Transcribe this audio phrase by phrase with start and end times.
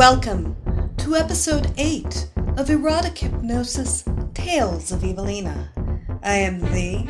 [0.00, 0.56] Welcome
[0.96, 5.68] to episode 8 of Erotic Hypnosis Tales of Evilena.
[6.22, 7.06] I am the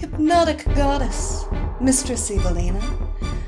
[0.00, 1.44] hypnotic goddess,
[1.80, 2.82] Mistress Evilena,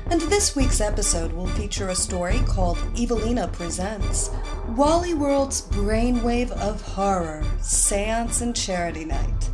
[0.09, 4.31] and this week's episode will feature a story called Evilena Presents
[4.69, 9.49] Wally World's Brainwave of Horror Seance and Charity Night.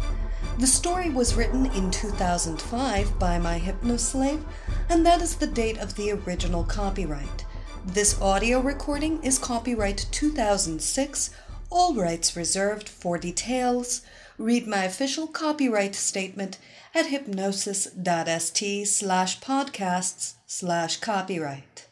[0.59, 4.43] The story was written in 2005 by my hypnoslave,
[4.89, 7.45] and that is the date of the original copyright.
[7.85, 11.31] This audio recording is copyright 2006,
[11.69, 14.03] all rights reserved for details.
[14.37, 16.57] Read my official copyright statement
[16.95, 21.87] at hypnosis.st slash podcasts slash copyright.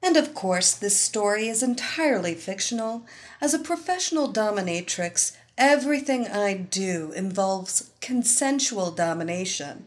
[0.00, 3.04] And of course, this story is entirely fictional.
[3.40, 9.86] As a professional dominatrix, everything I do involves consensual domination.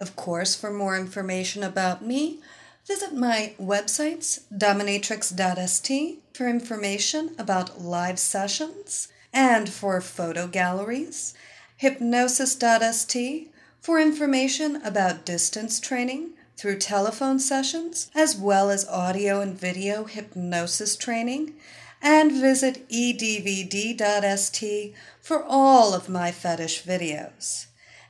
[0.00, 2.40] Of course, for more information about me,
[2.86, 11.34] visit my websites, dominatrix.st, for information about live sessions and for photo galleries,
[11.76, 13.48] hypnosis.st,
[13.80, 20.96] for information about distance training through telephone sessions, as well as audio and video hypnosis
[20.96, 21.54] training,
[22.00, 27.66] and visit edvd.st for all of my fetish videos.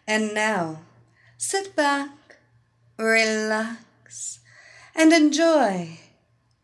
[0.07, 0.81] And now,
[1.39, 2.11] sit back,
[2.99, 4.41] relax,
[4.95, 5.99] and enjoy.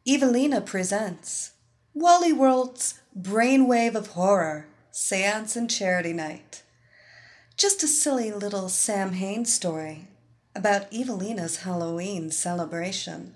[0.06, 1.52] Evilena presents
[1.94, 6.62] Wally World's Brainwave of Horror Seance and Charity Night.
[7.56, 10.08] Just a silly little Samhain story
[10.54, 13.34] about Evilena's Halloween celebration.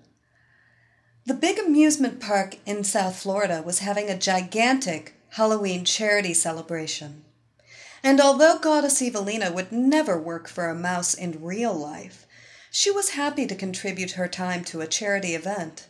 [1.26, 7.24] The big amusement park in South Florida was having a gigantic Halloween charity celebration.
[8.02, 12.23] And although Goddess Evilena would never work for a mouse in real life,
[12.76, 15.86] she was happy to contribute her time to a charity event.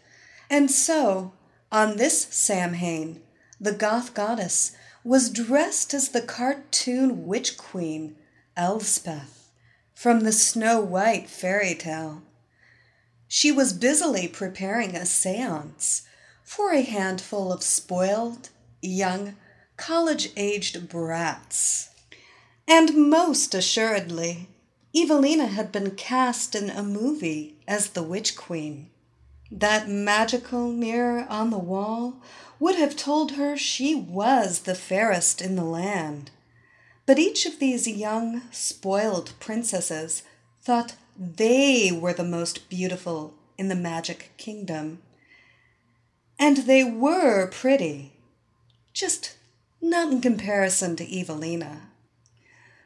[0.51, 1.33] And so,
[1.73, 3.23] on this Samhain,
[3.59, 8.17] the goth goddess was dressed as the cartoon witch queen,
[8.55, 9.49] Elspeth,
[9.95, 12.23] from the Snow White fairy tale.
[13.29, 16.03] She was busily preparing a seance
[16.43, 18.51] for a handful of spoiled,
[18.83, 19.37] young,
[19.79, 21.89] college aged brats.
[22.69, 24.51] And most assuredly,
[24.95, 28.91] Evilena had been cast in a movie as the Witch Queen.
[29.51, 32.23] That magical mirror on the wall
[32.61, 36.31] would have told her she was the fairest in the land.
[37.07, 40.23] But each of these young, spoiled princesses
[40.63, 45.03] thought they were the most beautiful in the magic kingdom.
[46.39, 48.13] And they were pretty,
[48.93, 49.37] just
[49.81, 51.83] not in comparison to Evilena.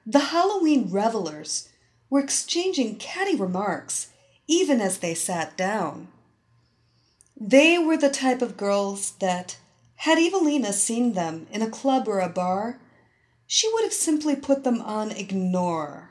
[0.07, 1.68] The Halloween revelers
[2.11, 4.09] were exchanging catty remarks
[4.47, 6.09] even as they sat down.
[7.39, 9.59] They were the type of girls that,
[9.97, 12.81] had Evilena seen them in a club or a bar,
[13.47, 16.11] she would have simply put them on ignore.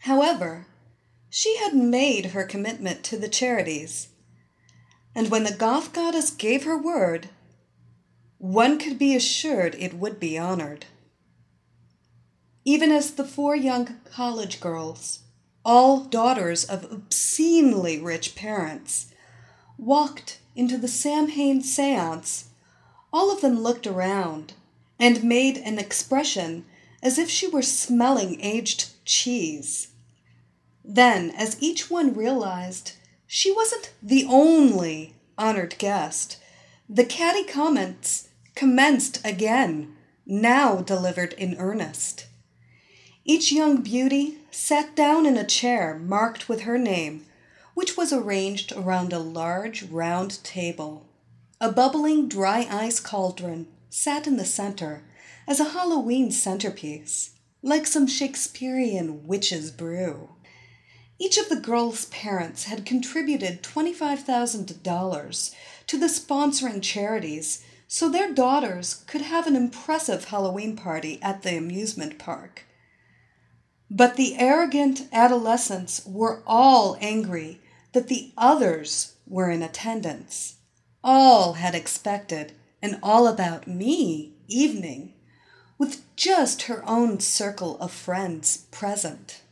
[0.00, 0.66] However,
[1.28, 4.08] she had made her commitment to the charities,
[5.14, 7.28] and when the goth goddess gave her word,
[8.38, 10.86] one could be assured it would be honored.
[12.68, 15.20] Even as the four young college girls,
[15.64, 19.06] all daughters of obscenely rich parents,
[19.78, 22.46] walked into the Samhain seance,
[23.12, 24.54] all of them looked around
[24.98, 26.64] and made an expression
[27.04, 29.92] as if she were smelling aged cheese.
[30.84, 32.94] Then, as each one realized
[33.28, 36.38] she wasn't the only honored guest,
[36.88, 39.94] the catty comments commenced again,
[40.26, 42.26] now delivered in earnest.
[43.28, 47.26] Each young beauty sat down in a chair marked with her name,
[47.74, 51.08] which was arranged around a large round table.
[51.60, 55.02] A bubbling dry ice cauldron sat in the center
[55.48, 57.32] as a Halloween centerpiece,
[57.62, 60.28] like some Shakespearean witch's brew.
[61.18, 65.54] Each of the girls' parents had contributed $25,000
[65.88, 71.56] to the sponsoring charities so their daughters could have an impressive Halloween party at the
[71.56, 72.62] amusement park.
[73.90, 77.60] But the arrogant adolescents were all angry
[77.92, 80.56] that the others were in attendance.
[81.04, 82.52] All had expected
[82.82, 85.14] an all about me evening,
[85.78, 89.42] with just her own circle of friends present.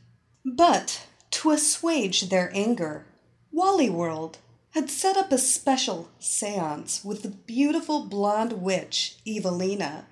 [0.44, 3.06] But to assuage their anger,
[3.52, 4.38] Wally World
[4.70, 10.06] had set up a special seance with the beautiful blonde witch, Evilena,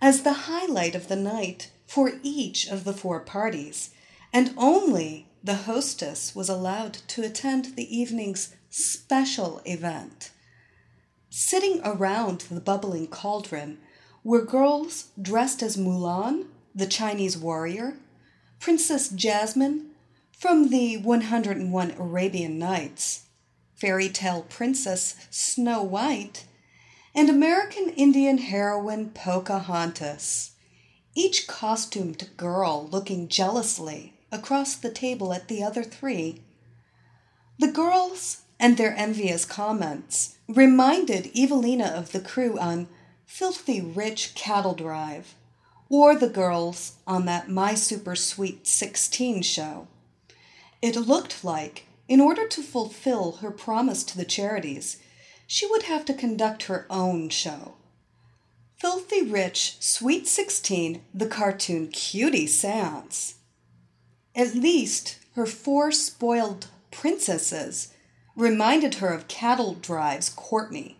[0.00, 3.90] as the highlight of the night for each of the four parties,
[4.32, 10.30] and only the hostess was allowed to attend the evening's special event.
[11.28, 13.78] Sitting around the bubbling cauldron
[14.22, 17.98] were girls dressed as Mulan, the Chinese warrior,
[18.58, 19.90] Princess Jasmine
[20.32, 23.24] from the 101 Arabian Nights,
[23.74, 26.46] fairy tale princess Snow White,
[27.14, 30.53] and American Indian heroine Pocahontas,
[31.14, 36.42] each costumed girl looking jealously across the table at the other three.
[37.58, 42.88] The girls and their envious comments reminded Evilena of the crew on
[43.26, 45.34] Filthy Rich Cattle Drive
[45.88, 49.86] or the girls on that My Super Sweet 16 show.
[50.82, 54.98] It looked like in order to fulfill her promise to the charities,
[55.46, 57.74] she would have to conduct her own show.
[58.84, 63.36] Filthy Rich Sweet 16, the cartoon cutie seance.
[64.36, 67.94] At least her four spoiled princesses
[68.36, 70.98] reminded her of Cattle Drive's Courtney.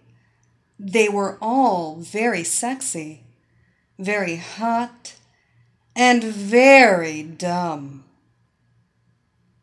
[0.79, 3.25] They were all very sexy,
[3.99, 5.17] very hot,
[5.95, 8.05] and very dumb.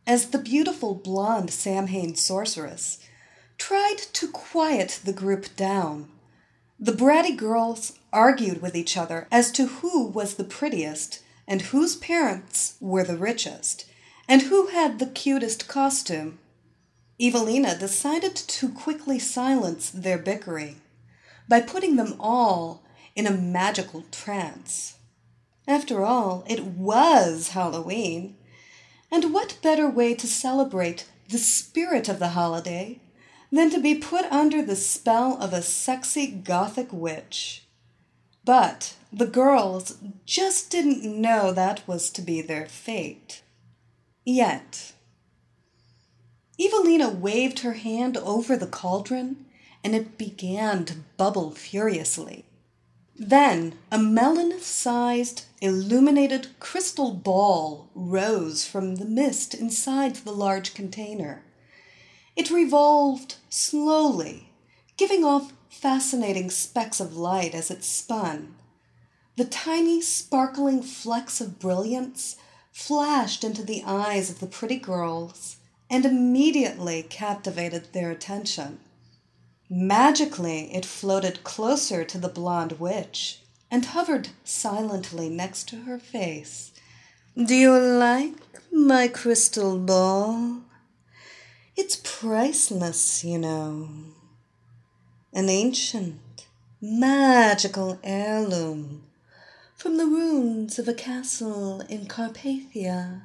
[0.05, 2.99] As the beautiful blonde Samhain sorceress
[3.57, 6.07] tried to quiet the group down,
[6.79, 11.95] the bratty girls argued with each other as to who was the prettiest and whose
[11.95, 13.85] parents were the richest
[14.27, 16.39] and who had the cutest costume.
[17.19, 20.81] Evilena decided to quickly silence their bickering
[21.47, 22.83] by putting them all
[23.15, 24.95] in a magical trance.
[25.67, 28.37] After all, it was Halloween,
[29.11, 32.99] and what better way to celebrate the spirit of the holiday
[33.51, 37.60] than to be put under the spell of a sexy gothic witch?
[38.43, 43.41] But the girls just didn't know that was to be their fate.
[44.25, 44.93] Yet.
[46.59, 49.45] Evilena waved her hand over the cauldron,
[49.83, 52.45] and it began to bubble furiously.
[53.15, 61.43] Then a melon sized, illuminated crystal ball rose from the mist inside the large container.
[62.35, 64.49] It revolved slowly,
[64.97, 68.53] giving off fascinating specks of light as it spun.
[69.37, 72.35] The tiny, sparkling flecks of brilliance
[72.71, 75.57] flashed into the eyes of the pretty girls
[75.89, 78.79] and immediately captivated their attention.
[79.69, 83.39] Magically, it floated closer to the blonde witch
[83.71, 86.73] and hovered silently next to her face.
[87.35, 88.35] Do you like
[88.71, 90.61] my crystal ball?
[91.77, 93.89] It's priceless, you know.
[95.33, 96.47] An ancient,
[96.81, 99.03] magical heirloom
[99.75, 103.21] from the ruins of a castle in Carpathia.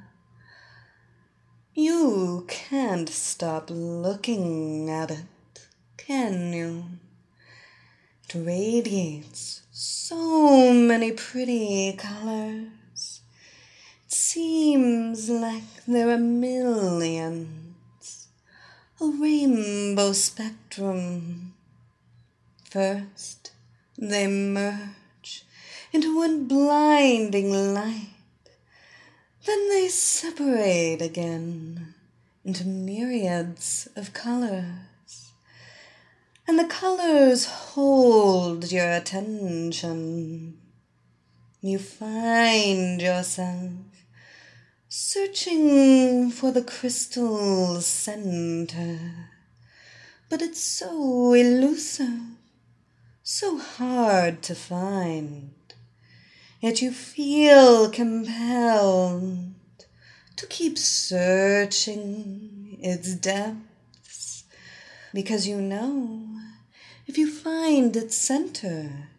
[1.73, 5.25] You can't stop looking at it
[6.07, 6.85] can you?
[8.23, 13.19] It radiates so many pretty colors.
[14.05, 17.49] It seems like there are millions.
[19.01, 21.55] A rainbow spectrum.
[22.69, 23.51] First,
[23.97, 25.43] they merge
[25.91, 28.13] into one blinding light.
[29.45, 31.93] Then they separate again
[32.43, 34.87] into myriads of colors
[36.47, 40.57] and the colors hold your attention.
[41.61, 43.71] You find yourself
[44.87, 48.99] searching for the crystal center,
[50.29, 52.36] but it's so elusive,
[53.29, 55.51] so hard to find.
[56.61, 59.53] Yet you feel compelled
[60.37, 64.45] to keep searching its depths
[65.13, 66.39] because you know
[67.05, 69.09] if you find its center,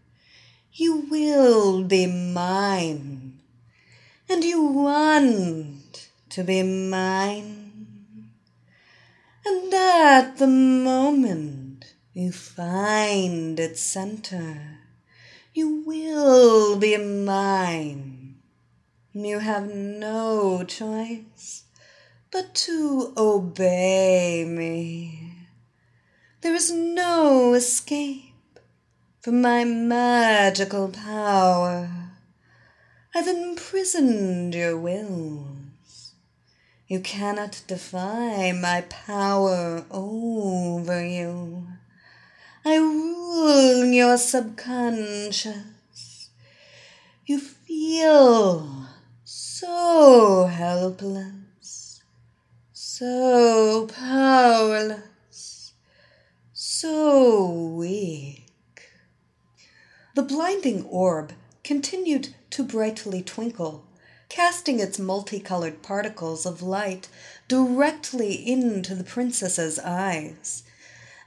[0.73, 3.41] you will be mine,
[4.27, 8.31] and you want to be mine.
[9.45, 10.47] And at the
[12.19, 14.81] you find its center,
[15.55, 18.35] you will be mine.
[19.13, 21.63] you have no choice
[22.33, 25.33] but to obey me.
[26.41, 28.59] There is no escape
[29.21, 31.89] from my magical power.
[33.15, 36.15] I've imprisoned your wills.
[36.89, 41.78] You cannot defy my power over you.
[42.71, 46.29] I rule your subconscious.
[47.25, 48.89] You feel
[49.25, 52.03] so helpless,
[52.75, 55.73] so powerless,
[56.53, 58.45] so weak.
[60.15, 61.33] The blinding orb
[61.65, 63.87] continued to brightly twinkle,
[64.29, 67.09] casting its multicolored particles of light
[67.49, 70.65] directly into the princess's eyes.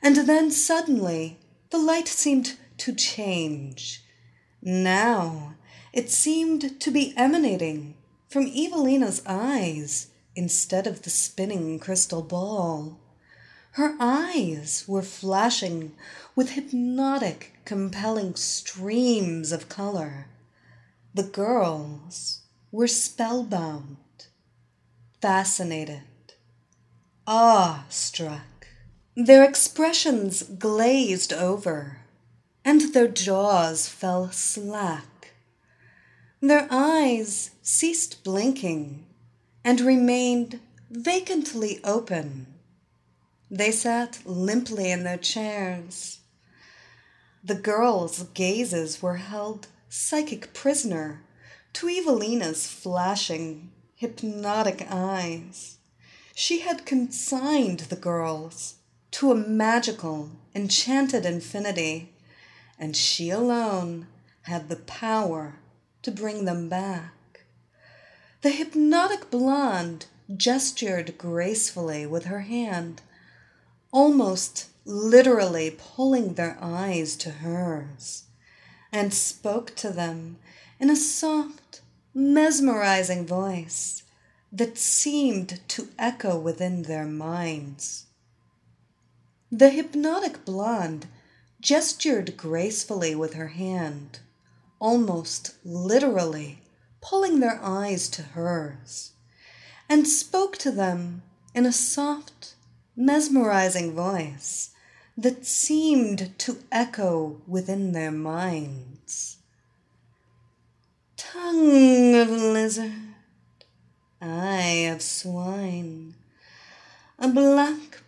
[0.01, 1.39] And then suddenly
[1.69, 4.03] the light seemed to change.
[4.61, 5.55] Now
[5.93, 7.95] it seemed to be emanating
[8.29, 12.99] from Evilena's eyes instead of the spinning crystal ball.
[13.73, 15.93] Her eyes were flashing
[16.35, 20.27] with hypnotic, compelling streams of color.
[21.13, 22.41] The girls
[22.71, 23.97] were spellbound,
[25.21, 26.03] fascinated,
[27.27, 28.50] awe-struck.
[29.23, 31.99] Their expressions glazed over,
[32.65, 35.33] and their jaws fell slack.
[36.41, 39.05] Their eyes ceased blinking
[39.63, 40.59] and remained
[40.89, 42.47] vacantly open.
[43.51, 46.21] They sat limply in their chairs.
[47.43, 51.21] The girls' gazes were held psychic prisoner
[51.73, 55.77] to Evilena's flashing, hypnotic eyes.
[56.33, 58.77] She had consigned the girls
[59.11, 62.13] to a magical, enchanted infinity,
[62.79, 64.07] and she alone
[64.43, 65.55] had the power
[66.01, 67.45] to bring them back.
[68.41, 73.01] The hypnotic blonde gestured gracefully with her hand,
[73.91, 78.23] almost literally pulling their eyes to hers
[78.91, 80.37] and spoke to them
[80.79, 81.81] in a soft,
[82.13, 84.03] mesmerizing voice
[84.51, 88.05] that seemed to echo within their minds.
[89.53, 91.07] The hypnotic blonde
[91.59, 94.19] gestured gracefully with her hand,
[94.79, 96.61] almost literally
[97.01, 99.11] pulling their eyes to hers,
[99.89, 102.55] and spoke to them in a soft,
[102.95, 104.69] mesmerizing voice
[105.17, 109.35] that seemed to echo within their minds.
[111.17, 112.93] Tongue of lizard,
[114.21, 116.15] eye of swine,
[117.19, 118.01] a black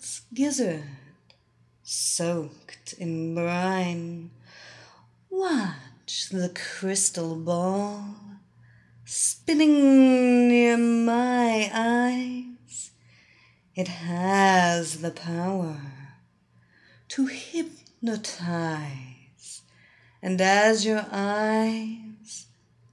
[0.00, 0.82] bat's gizzard
[1.82, 4.30] soaked in brine.
[5.28, 8.14] Watch the crystal ball
[9.04, 12.92] spinning near my eyes.
[13.74, 15.76] It has the power
[17.08, 18.40] to hypnotize.
[20.22, 22.46] And as your eyes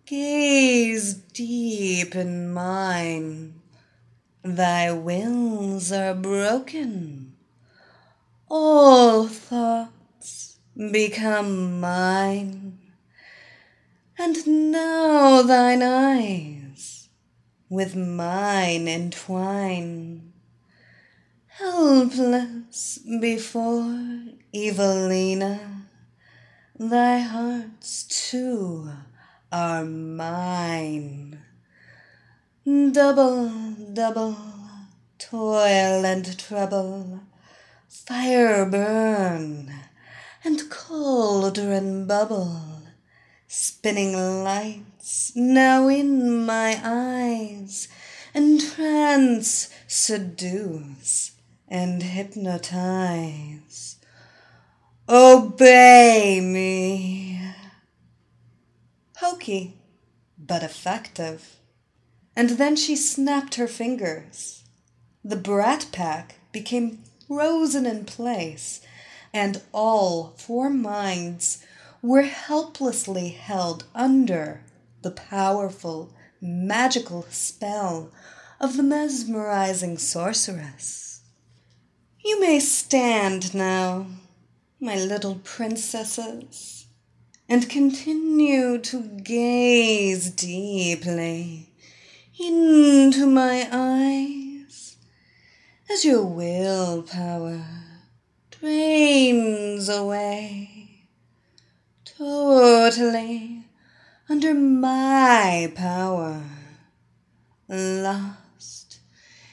[0.06, 3.57] gaze deep in mine,
[4.44, 7.36] thy wills are broken.
[8.50, 12.80] All thoughts become mine.
[14.18, 17.10] And now thine eyes
[17.70, 20.28] with mine entwine
[21.60, 25.60] helpless before Evilena.
[26.78, 28.92] Thy hearts too
[29.52, 31.42] are mine.
[32.68, 33.50] Double,
[33.94, 34.36] double,
[35.18, 37.22] toil and trouble,
[37.88, 39.74] fire burn
[40.44, 42.82] and cauldron bubble,
[43.48, 47.88] spinning lights now in my eyes,
[48.34, 51.38] and trance seduce
[51.70, 53.96] and hypnotize.
[55.08, 57.40] Obey me.
[59.16, 59.78] Hokey,
[60.38, 61.58] but effective.
[62.38, 64.64] And then she snapped her fingers.
[65.26, 68.80] The brat pack became frozen in place,
[69.34, 71.66] and all four minds
[72.04, 74.62] were helplessly held under
[75.02, 78.12] the powerful, magical spell
[78.60, 81.22] of the mesmerizing sorceress.
[82.24, 84.06] You may stand now,
[84.80, 86.86] my little princesses,
[87.50, 91.67] and continue to gaze deeply
[92.40, 94.98] into my eyes
[95.90, 97.66] as your willpower
[98.52, 101.08] drains away,
[102.06, 103.66] totally
[104.30, 106.44] under my power,
[107.68, 109.00] lost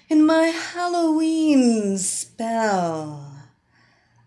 [0.09, 3.33] in my Halloween spell,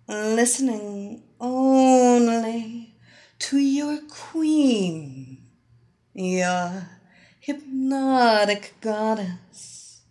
[0.08, 2.96] listening only
[3.40, 5.44] to your queen,
[6.14, 6.88] your
[7.48, 10.02] hypnotic goddess,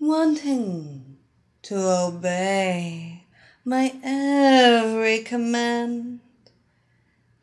[0.00, 1.16] wanting
[1.62, 3.22] to obey
[3.64, 6.18] my every command,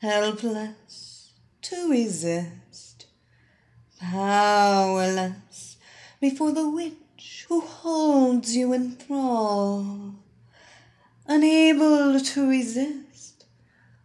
[0.01, 1.31] helpless
[1.61, 3.05] to resist,
[4.01, 5.77] powerless
[6.19, 10.13] before the witch who holds you in thrall,
[11.25, 13.45] unable to resist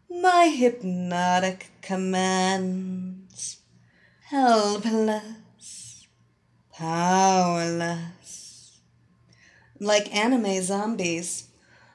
[0.08, 3.21] my hypnotic commands,
[4.32, 6.06] helpless,
[6.72, 8.00] powerless.
[9.78, 11.48] Like anime zombies,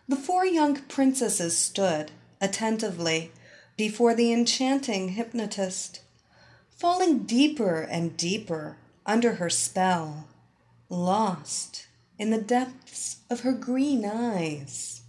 [0.07, 3.31] the four young princesses stood attentively
[3.75, 6.01] before the enchanting hypnotist,
[6.69, 10.27] falling deeper and deeper under her spell,
[10.89, 11.87] lost
[12.19, 15.01] in the depths of her green eyes.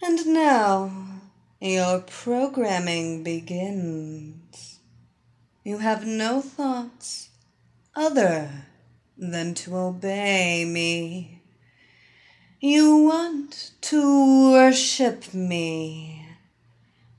[0.00, 0.92] And now
[1.60, 4.39] your programming begins.
[5.62, 7.28] You have no thoughts
[7.94, 8.50] other
[9.18, 11.42] than to obey me.
[12.60, 16.26] You want to worship me.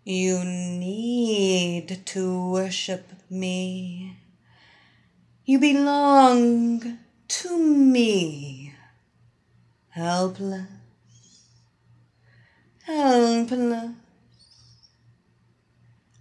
[0.03, 4.17] You need to worship me.
[5.45, 8.74] You belong to me.
[9.89, 10.67] Helpless,
[12.86, 13.91] helpless,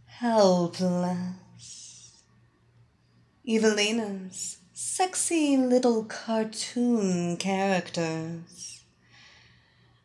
[0.07, 1.50] helpless.
[3.49, 8.83] Evilena's sexy little cartoon characters.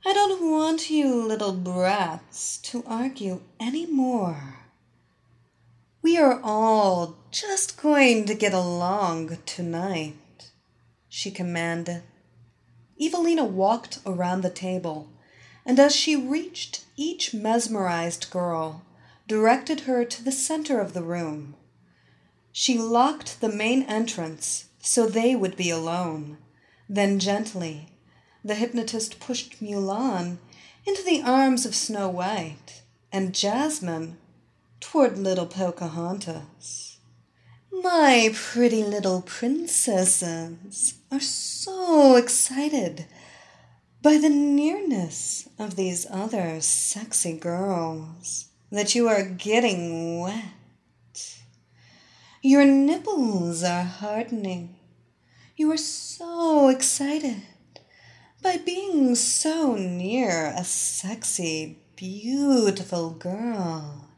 [0.05, 4.59] I don't want you little brats to argue any more.
[6.01, 10.51] We are all just going to get along tonight,
[11.09, 12.03] she commanded.
[13.01, 15.09] Evilena walked around the table,
[15.65, 18.83] and as she reached each mesmerized girl,
[19.27, 21.55] directed her to the center of the room.
[22.57, 26.37] She locked the main entrance so they would be alone.
[26.87, 27.89] Then gently,
[28.45, 30.37] the hypnotist pushed Mulan
[30.85, 34.15] into the arms of Snow White and Jasmine
[34.79, 36.99] toward little Pocahontas.
[37.73, 43.05] My pretty little princesses are so excited
[44.01, 50.54] by the nearness of these other sexy girls that you are getting wet.
[52.47, 54.75] Your nipples are hardening.
[55.57, 57.41] You are so excited
[58.43, 64.11] by being so near a sexy, beautiful girl.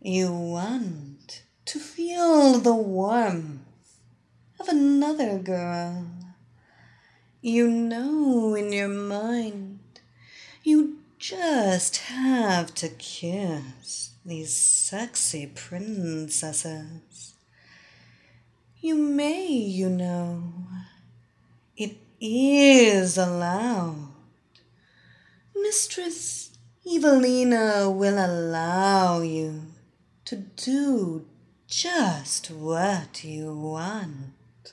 [0.00, 3.98] You want to feel the warmth
[4.60, 6.06] of another girl.
[7.40, 9.80] You know in your mind
[10.62, 17.31] you just have to kiss these sexy princesses.
[18.84, 20.42] You may, you know.
[21.76, 24.08] It is allowed.
[25.54, 29.66] Mistress Evilena will allow you
[30.24, 31.26] to do
[31.68, 34.72] just what you want.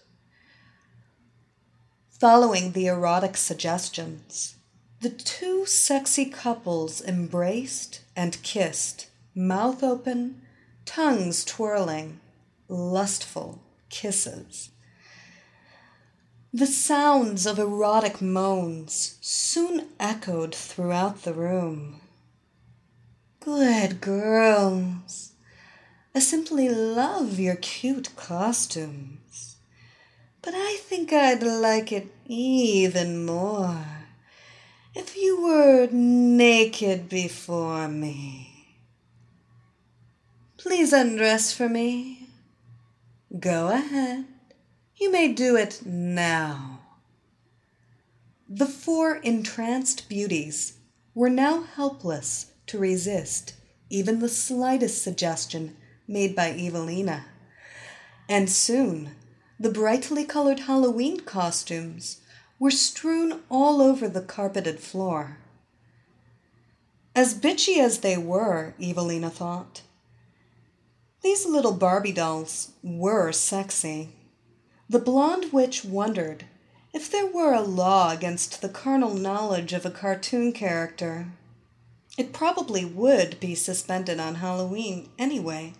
[2.09, 4.55] Following the erotic suggestions,
[5.01, 10.41] the two sexy couples embraced and kissed, mouth open,
[10.83, 12.19] tongues twirling,
[12.67, 14.71] lustful kisses.
[16.53, 22.01] The sounds of erotic moans soon echoed throughout the room.
[23.39, 25.33] Good girls,
[26.13, 29.57] I simply love your cute costumes,
[30.41, 33.85] but I think I'd like it even more
[34.95, 38.75] if you were naked before me.
[40.57, 42.18] Please undress for me.
[43.37, 44.25] Go ahead.
[44.95, 46.79] You may do it now.
[48.47, 50.79] The four entranced beauties
[51.13, 53.53] were now helpless to resist
[53.89, 55.75] even the slightest suggestion
[56.07, 57.25] made by Evilena,
[58.27, 59.11] and soon
[59.59, 62.21] the brightly colored Halloween costumes
[62.57, 65.37] were strewn all over the carpeted floor.
[67.15, 69.81] As bitchy as they were, Evilena thought,
[71.21, 74.09] these little Barbie dolls were sexy.
[74.89, 76.45] The blonde witch wondered
[76.93, 81.27] if there were a law against the carnal knowledge of a cartoon character.
[82.17, 85.73] It probably would be suspended on Halloween anyway,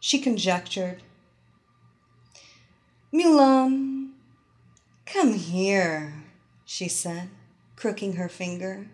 [0.00, 1.02] she conjectured.
[3.12, 4.10] Mulan,
[5.06, 6.24] come here,
[6.64, 7.30] she said,
[7.74, 8.86] crooking her finger.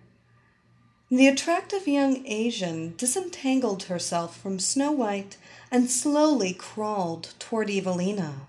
[1.11, 5.37] The attractive young Asian disentangled herself from Snow White
[5.75, 8.47] and slowly crawled toward Evilena,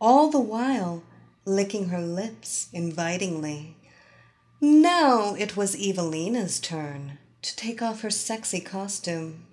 [0.00, 1.02] all the while
[1.44, 3.74] licking her lips invitingly.
[4.60, 9.44] Now it was Evilena's turn to take off her sexy costume.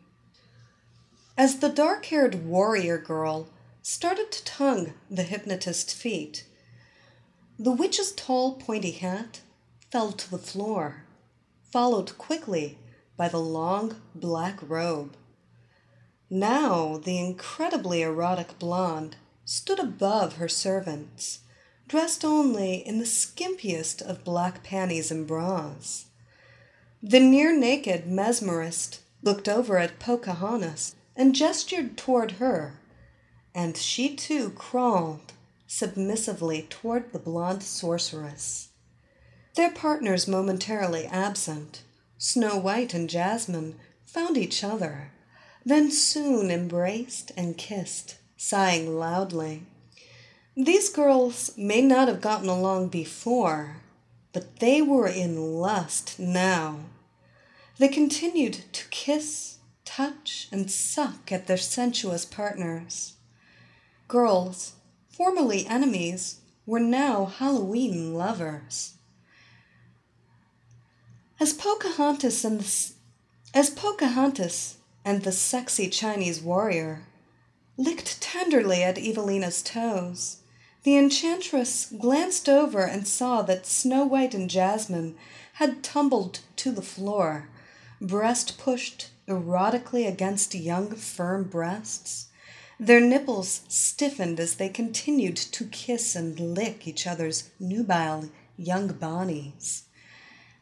[1.36, 3.50] As the dark haired warrior girl
[3.82, 6.45] started to tongue the hypnotist's feet,
[7.58, 9.41] the witch's tall, pointy hat
[9.89, 11.06] fell to the floor,
[11.72, 12.78] followed quickly
[13.17, 15.15] by the long black robe.
[16.30, 19.15] Now the incredibly erotic blonde
[19.46, 21.39] stood above her servants,
[21.88, 26.06] dressed only in the skimpiest of black panties and bras.
[27.02, 32.80] The near naked mesmerist looked over at Pocahontas and gestured toward her,
[33.56, 35.34] and she too crawled
[35.65, 38.70] submissively toward the blonde sorceress.
[39.56, 41.82] Their partners momentarily absent,
[42.18, 45.12] Snow White and Jasmine found each other,
[45.70, 49.64] then soon embraced and kissed, sighing loudly.
[50.58, 53.78] These girls may not have gotten along before,
[54.34, 56.80] but they were in lust now.
[57.78, 63.14] They continued to kiss, touch, and suck at their sensuous partners.
[64.08, 64.74] Girls,
[65.08, 68.96] formerly enemies, were now Halloween lovers.
[71.40, 72.92] As Pocahontas and the,
[73.54, 77.04] as Pocahontas and the sexy Chinese warrior
[77.78, 80.38] licked tenderly at Evilena's toes,
[80.84, 85.16] the enchantress glanced over and saw that Snow White and Jasmine
[85.54, 87.48] had tumbled to the floor,
[88.02, 92.28] breast pushed erotically against young, firm breasts.
[92.80, 99.84] Their nipples stiffened as they continued to kiss and lick each other's nubile young bodies.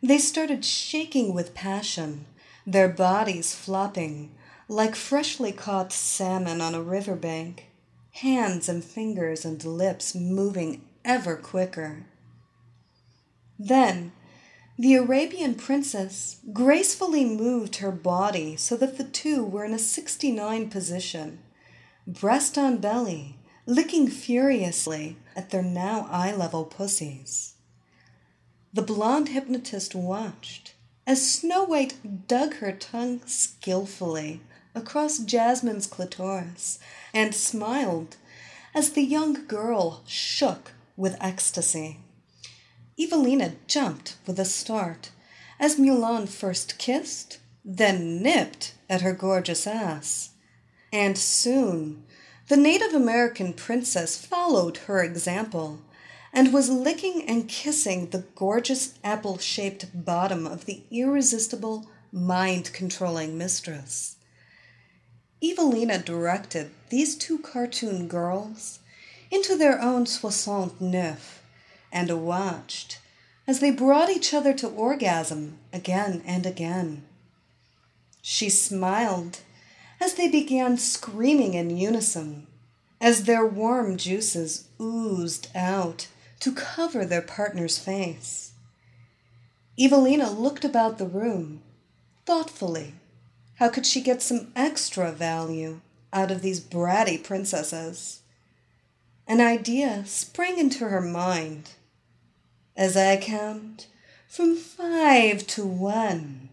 [0.01, 2.25] They started shaking with passion,
[2.67, 4.29] their bodies flopping
[4.67, 7.67] like freshly caught salmon on a river bank
[8.11, 12.05] hands and fingers and lips moving ever quicker.
[13.57, 14.11] Then
[14.77, 20.69] the Arabian princess gracefully moved her body so that the two were in a 69
[20.69, 21.39] position,
[22.05, 27.53] breast on belly, licking furiously at their now eye level pussies.
[28.73, 30.73] The blonde hypnotist watched
[31.07, 34.41] as Snow White dug her tongue skillfully
[34.75, 36.79] across Jasmine's clitoris
[37.13, 38.17] and smiled
[38.75, 41.99] as the young girl shook with ecstasy.
[42.99, 45.11] Evilena jumped with a start
[45.59, 50.31] as Mulan first kissed, then nipped at her gorgeous ass.
[50.91, 52.03] And soon
[52.49, 55.79] the Native American princess followed her example
[56.37, 63.35] and was licking and kissing the gorgeous apple shaped bottom of the irresistible, mind controlling
[63.35, 64.17] mistress.
[65.41, 68.77] Evilena directed these two cartoon girls
[69.31, 71.41] into their own soixante neuf
[71.91, 72.99] and watched
[73.47, 77.03] as they brought each other to orgasm again and again.
[78.21, 79.39] She smiled
[79.99, 82.45] as they began screaming in unison,
[83.01, 86.05] as their warm juices oozed out
[86.39, 88.51] to cover their partner's face.
[89.79, 91.61] Evilena looked about the room
[92.25, 92.93] thoughtfully
[93.57, 95.81] how could she get some extra value
[96.13, 98.21] out of these bratty princesses?
[99.27, 101.71] An idea sprang into her mind.
[102.75, 103.87] As I count
[104.27, 106.49] from five to one,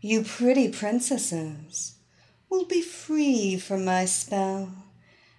[0.00, 1.94] you pretty princesses
[2.50, 4.70] will be free from my spell,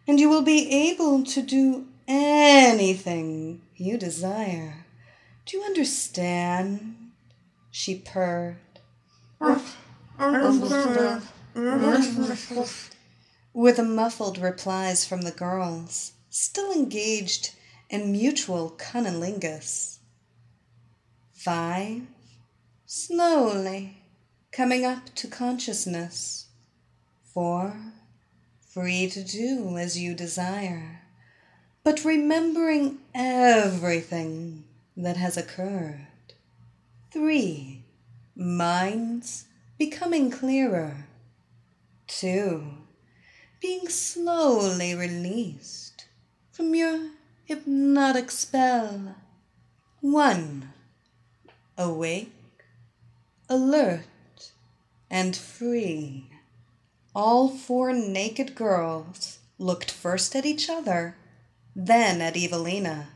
[0.08, 4.86] and you will be able to do anything you desire.
[5.46, 7.12] Do you understand?
[7.72, 8.58] She purred.
[13.54, 17.52] With the muffled replies from the girls, still engaged
[17.90, 20.00] in mutual cunnilingus.
[21.34, 22.02] Five,
[22.86, 23.98] slowly
[24.52, 26.48] coming up to consciousness.
[27.34, 27.76] Four,
[28.68, 31.02] free to do as you desire,
[31.86, 34.64] but remembering everything
[34.98, 36.08] that has occurred.
[37.12, 37.84] Three,
[38.36, 39.46] minds
[39.78, 41.06] becoming clearer.
[42.08, 42.64] Two,
[43.62, 46.08] being slowly released
[46.52, 47.12] from your
[47.46, 49.18] hypnotic spell.
[50.02, 50.74] One,
[51.78, 52.34] awake,
[53.48, 54.52] alert,
[55.12, 56.32] and free.
[57.14, 61.16] All four naked girls looked first at each other,
[61.76, 63.08] then at Evilena,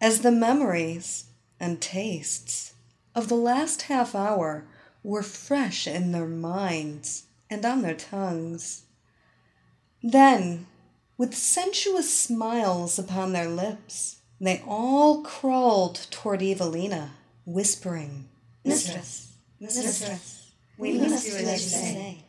[0.00, 1.26] as the memories
[1.60, 2.74] and tastes
[3.14, 4.64] of the last half hour
[5.02, 8.82] were fresh in their minds and on their tongues.
[10.02, 10.66] Then,
[11.16, 17.10] with sensuous smiles upon their lips, they all crawled toward Evilena,
[17.46, 18.28] whispering,
[18.64, 22.24] Mistress, mistress, we must do as you say.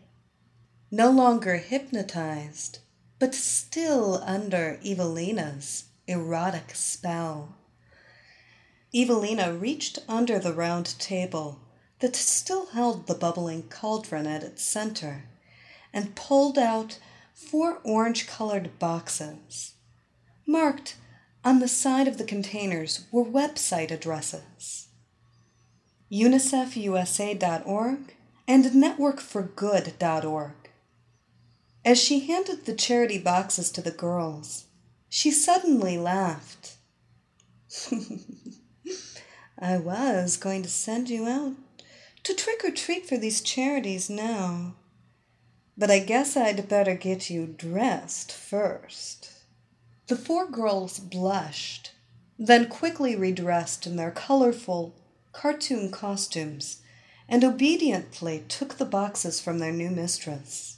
[0.92, 2.80] No longer hypnotized,
[3.20, 7.56] but still under Evilena's erotic spell.
[8.94, 11.60] Evilena reached under the round table
[12.00, 15.26] that still held the bubbling cauldron at its center
[15.92, 17.00] and pulled out
[17.34, 19.74] four orange colored boxes.
[20.46, 20.96] Marked
[21.44, 24.88] on the side of the containers were website addresses
[26.12, 28.16] UNICEFUSA.org
[28.48, 30.67] and NetworkForGood.org.
[31.88, 34.66] As she handed the charity boxes to the girls,
[35.08, 36.76] she suddenly laughed.
[39.58, 41.56] I was going to send you out
[42.24, 44.76] to trick or treat for these charities now.
[45.78, 49.32] But I guess I'd better get you dressed first.
[50.08, 51.94] The four girls blushed,
[52.38, 54.94] then quickly redressed in their colorful
[55.32, 56.82] cartoon costumes
[57.30, 60.77] and obediently took the boxes from their new mistress.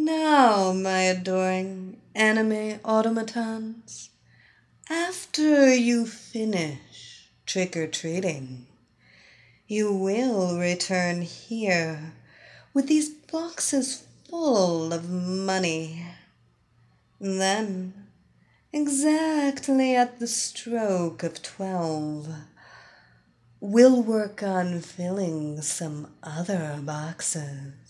[0.00, 4.10] Now, my adoring anime automatons,
[4.88, 8.68] after you finish trick or treating,
[9.66, 12.12] you will return here
[12.72, 16.06] with these boxes full of money.
[17.20, 18.06] Then,
[18.72, 22.28] exactly at the stroke of twelve,
[23.58, 27.87] we'll work on filling some other boxes.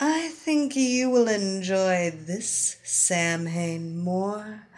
[0.00, 4.68] I think you will enjoy this Samhain more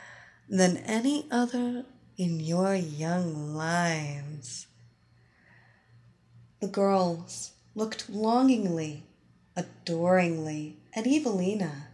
[0.48, 1.84] than any other
[2.16, 4.66] in your young lives.
[6.60, 9.02] The girls looked longingly,
[9.54, 11.88] adoringly at Evilena,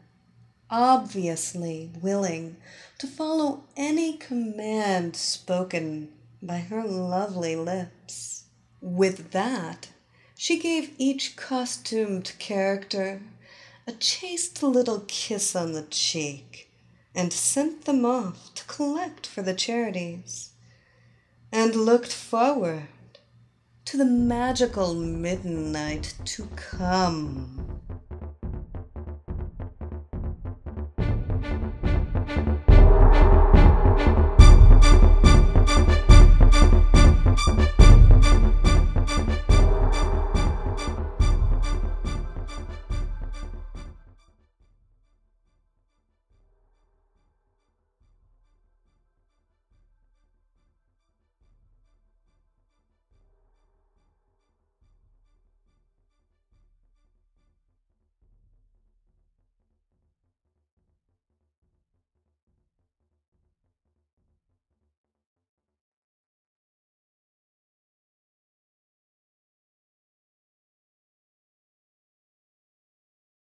[0.70, 2.56] obviously willing
[2.98, 6.10] to follow any command spoken
[6.40, 8.44] by her lovely lips.
[8.80, 9.88] With that,
[10.36, 13.22] she gave each costumed character
[13.86, 16.70] a chaste little kiss on the cheek
[17.14, 20.50] and sent them off to collect for the charities,
[21.50, 22.88] and looked forward
[23.86, 27.75] to the magical midnight to come.